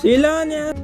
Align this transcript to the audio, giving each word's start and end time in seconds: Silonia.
Silonia. 0.00 0.75